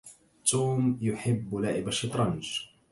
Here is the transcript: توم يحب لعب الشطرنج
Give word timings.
توم 0.45 0.97
يحب 1.01 1.55
لعب 1.55 1.87
الشطرنج 1.87 2.59